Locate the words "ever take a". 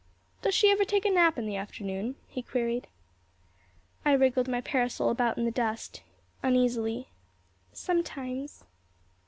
0.71-1.11